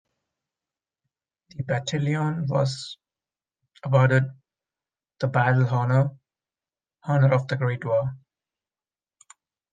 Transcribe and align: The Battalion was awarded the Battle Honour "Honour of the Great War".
The 1.55 1.63
Battalion 1.63 2.47
was 2.47 2.97
awarded 3.83 4.23
the 5.19 5.27
Battle 5.27 5.67
Honour 5.67 6.17
"Honour 7.07 7.31
of 7.35 7.47
the 7.47 7.55
Great 7.57 7.85
War". 7.85 8.17